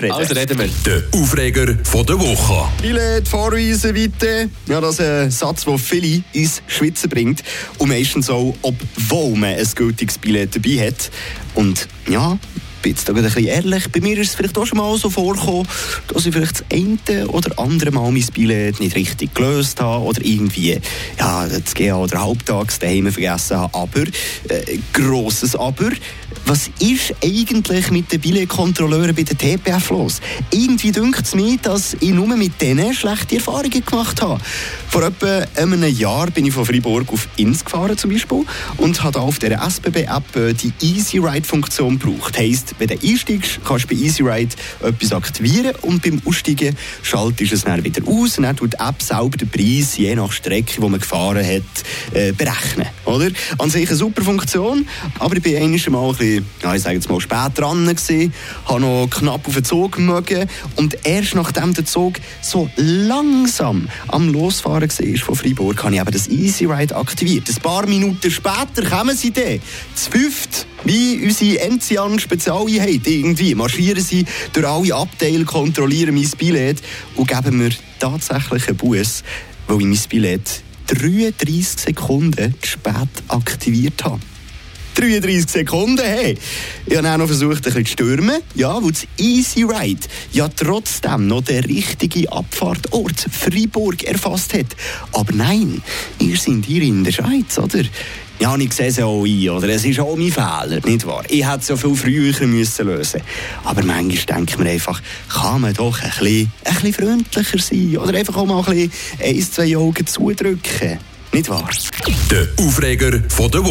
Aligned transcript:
reden. 0.00 0.12
Also 0.12 0.34
reden 0.34 0.58
wir. 0.58 0.68
Der 0.84 1.02
Aufreger 1.20 1.74
von 1.84 2.06
der 2.06 2.18
Woche. 2.18 2.68
Billett 2.82 3.26
vorweisen, 3.28 3.94
bitte. 3.94 4.48
Ja, 4.66 4.80
das 4.80 4.94
ist 4.94 5.00
ein 5.00 5.30
Satz, 5.30 5.64
der 5.64 5.78
viele 5.78 6.22
ins 6.32 6.62
Schwitzen 6.66 7.08
bringt. 7.10 7.42
Und 7.78 7.88
meistens 7.88 8.30
auch, 8.30 8.54
obwohl 8.62 9.36
man 9.36 9.54
ein 9.54 9.68
gültiges 9.74 10.18
Billett 10.18 10.54
dabei 10.54 10.88
hat. 10.88 11.10
Und 11.54 11.88
ja, 12.08 12.38
bin 12.82 12.92
jetzt 12.92 13.08
da 13.08 13.12
ein 13.12 13.22
bisschen 13.22 13.44
ehrlich, 13.44 13.88
bei 13.90 14.00
mir 14.00 14.18
ist 14.18 14.30
es 14.30 14.34
vielleicht 14.34 14.56
auch 14.58 14.66
schon 14.66 14.78
mal 14.78 14.96
so 14.96 15.10
vorgekommen, 15.10 15.66
dass 16.08 16.26
ich 16.26 16.32
vielleicht 16.32 16.60
das 16.60 16.64
eine 16.72 17.28
oder 17.28 17.58
andere 17.58 17.90
Mal 17.90 18.10
mein 18.10 18.26
Billett 18.32 18.80
nicht 18.80 18.96
richtig 18.96 19.34
gelöst 19.34 19.80
habe 19.80 20.04
oder 20.04 20.24
irgendwie 20.24 20.78
ja, 21.18 21.46
das 21.46 21.74
GA 21.74 21.96
oder 21.96 22.22
halbtags 22.22 22.78
daheim 22.78 23.10
vergessen 23.10 23.58
habe. 23.58 23.74
Aber, 23.74 24.02
äh, 24.48 24.78
grosses 24.92 25.56
Aber, 25.56 25.90
was 26.44 26.70
ist 26.78 27.14
eigentlich 27.22 27.90
mit 27.90 28.10
den 28.12 28.20
Billetkontrolleuren 28.20 29.14
bei 29.14 29.22
der 29.22 29.36
TPF 29.36 29.90
los? 29.90 30.20
Irgendwie 30.50 30.92
dünkt 30.92 31.22
es 31.22 31.34
mir, 31.34 31.58
dass 31.58 31.94
ich 32.00 32.10
nur 32.10 32.28
mit 32.36 32.60
denen 32.60 32.94
schlechte 32.94 33.36
Erfahrungen 33.36 33.84
gemacht 33.84 34.22
habe. 34.22 34.40
Vor 34.88 35.02
etwa 35.02 35.44
einem 35.56 35.84
Jahr 35.84 36.30
bin 36.30 36.46
ich 36.46 36.54
von 36.54 36.64
Freiburg 36.64 37.12
auf 37.12 37.28
Inns 37.36 37.64
gefahren 37.64 37.98
zum 37.98 38.10
Beispiel 38.10 38.44
und 38.78 39.02
habe 39.02 39.20
auf 39.20 39.38
der 39.38 39.60
SBB-App 39.60 40.36
äh, 40.36 40.52
die 40.54 40.72
Easy 40.80 41.18
Ride-Funktion 41.18 41.98
gebraucht. 41.98 42.38
Heisst, 42.38 42.67
wenn 42.78 42.88
du 42.88 42.94
einsteigst, 42.94 43.60
kannst 43.64 43.84
du 43.84 43.88
bei 43.88 44.00
Easy 44.00 44.22
Ride 44.22 44.54
etwas 44.82 45.12
aktivieren 45.12 45.74
und 45.82 46.02
beim 46.02 46.20
Aussteigen 46.24 46.76
schaltest 47.02 47.52
du 47.52 47.54
es 47.56 47.64
dann 47.64 47.82
wieder 47.84 48.02
aus 48.06 48.38
und 48.38 48.44
dann 48.44 48.56
tut 48.56 48.74
die 48.74 48.78
App 48.78 49.02
selber 49.02 49.36
den 49.36 49.48
Preis 49.48 49.96
je 49.96 50.14
nach 50.14 50.32
Strecke, 50.32 50.80
die 50.80 50.88
man 50.88 51.00
gefahren 51.00 51.44
hat, 51.44 52.14
äh, 52.14 52.32
berechnen. 52.32 52.86
Oder? 53.04 53.30
An 53.58 53.70
sich 53.70 53.88
eine 53.88 53.96
super 53.96 54.22
Funktion, 54.22 54.86
aber 55.18 55.36
ich 55.36 55.42
bin 55.42 55.56
einmal 55.56 55.78
mal 55.90 56.10
ein 56.10 56.16
bisschen, 56.16 56.46
ja, 56.62 56.74
ich 56.74 56.82
sage 56.82 56.96
jetzt 56.96 57.08
mal, 57.08 57.20
spät 57.20 57.52
dran 57.54 57.86
habe 58.66 58.80
noch 58.80 59.08
knapp 59.10 59.46
auf 59.46 59.54
den 59.54 59.64
Zug 59.64 59.98
mögen 59.98 60.48
und 60.76 60.96
erst 61.04 61.34
nachdem 61.34 61.74
der 61.74 61.84
Zug 61.84 62.14
so 62.42 62.68
langsam 62.76 63.88
am 64.08 64.32
Losfahren 64.32 64.88
war 64.88 65.16
von 65.18 65.34
Freiburg, 65.34 65.82
habe 65.82 65.94
ich 65.94 66.00
eben 66.00 66.10
das 66.10 66.28
Easy 66.28 66.66
Ride 66.66 66.96
aktiviert. 66.96 67.48
Ein 67.48 67.62
paar 67.62 67.86
Minuten 67.86 68.30
später 68.30 68.88
kommen 68.88 69.16
sie 69.16 69.32
dann, 69.32 69.60
zu 69.94 70.10
fünft, 70.10 70.66
wie 70.84 71.24
unsere 71.24 71.60
Enzian 72.58 72.78
Spezialeinheit 72.78 73.06
irgendwie, 73.06 73.54
marschieren 73.54 74.02
sie 74.02 74.24
durch 74.52 74.66
alle 74.66 74.94
Abteile, 74.94 75.44
kontrollieren 75.44 76.14
mein 76.14 76.30
Billett 76.30 76.82
und 77.14 77.28
geben 77.28 77.58
mir 77.58 77.70
tatsächlich 77.98 78.68
einen 78.68 78.76
Bus, 78.76 79.22
weil 79.66 79.80
ich 79.80 79.86
mein 79.86 79.98
Billett 80.08 80.62
33 80.86 81.66
Sekunden 81.66 82.54
zu 82.60 82.68
spät 82.68 83.08
aktiviert 83.28 84.04
habe. 84.04 84.20
33 84.98 85.48
Sekunden, 85.48 86.04
hey! 86.04 86.36
Ich 86.84 86.96
habe 86.96 87.08
auch 87.08 87.18
noch 87.18 87.26
versucht, 87.26 87.58
ein 87.58 87.72
bisschen 87.72 87.86
zu 87.86 87.92
stürmen. 87.92 88.42
Ja, 88.56 88.82
weil 88.82 88.90
das 88.90 89.06
Easy 89.16 89.62
Ride 89.62 90.00
ja 90.32 90.48
trotzdem 90.48 91.28
noch 91.28 91.42
den 91.42 91.62
richtigen 91.62 92.28
Abfahrtort 92.28 93.26
Freiburg 93.30 94.02
erfasst 94.02 94.54
hat. 94.54 94.66
Aber 95.12 95.32
nein, 95.32 95.80
ihr 96.18 96.36
seid 96.36 96.64
hier 96.66 96.82
in 96.82 97.04
der 97.04 97.12
Schweiz, 97.12 97.58
oder? 97.58 97.84
Ja, 98.40 98.56
ich 98.56 98.72
sehe 98.72 98.88
es 98.88 98.98
auch 98.98 99.24
ein, 99.24 99.48
oder? 99.50 99.68
Es 99.68 99.84
ist 99.84 100.00
auch 100.00 100.16
mein 100.16 100.32
Fehler, 100.32 100.80
nicht 100.84 101.06
wahr? 101.06 101.22
Ich 101.28 101.46
hätte 101.46 101.60
es 101.60 101.68
ja 101.68 101.76
viel 101.76 101.94
früher 101.94 102.46
müssen 102.48 102.86
lösen 102.86 103.20
Aber 103.62 103.84
manchmal 103.84 104.38
denkt 104.38 104.58
man 104.58 104.66
einfach, 104.66 105.00
kann 105.28 105.60
man 105.60 105.74
doch 105.74 106.02
ein 106.02 106.10
bisschen, 106.10 106.52
ein 106.64 106.74
bisschen 106.74 106.92
freundlicher 106.92 107.58
sein 107.58 107.96
oder 107.98 108.18
einfach 108.18 108.36
auch 108.36 108.46
mal 108.46 108.64
ein 108.64 108.64
bisschen 108.64 108.92
ein, 109.22 109.42
zwei 109.42 109.76
Augen 109.76 110.06
zudrücken. 110.06 110.98
Nicht 111.32 111.48
wahr? 111.50 111.68
Der 112.30 112.48
Aufreger 112.64 113.22
von 113.28 113.50
der 113.50 113.62
Woche. 113.62 113.66